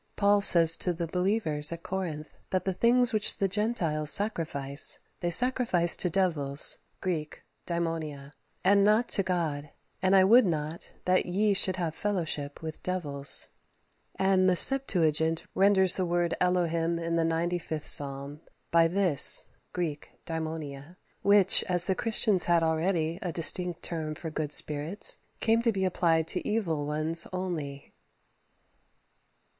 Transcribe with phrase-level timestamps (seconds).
[0.15, 5.29] Paul says to the believers at Corinth, "that the things which the Gentiles sacrifice, they
[5.29, 8.31] sacrifice to devils ([Greek: daimonia]),
[8.63, 9.69] and not to God;
[10.01, 13.49] and I would not that ye should have fellowship with devils;"
[14.15, 18.41] and the Septuagint renders the word Elohim in the ninety fifth Psalm
[18.71, 24.51] by this [Greek: daimonia], which as the Christians had already a distinct term for good
[24.51, 27.93] spirits, came to be applied to evil ones only.